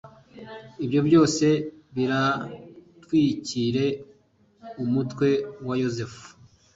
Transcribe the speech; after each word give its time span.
ibyo 0.85 1.01
byose 1.07 1.45
biratwikire 1.95 3.85
umutwe 4.83 5.29
wa 5.67 5.75
yozefu 5.81 6.23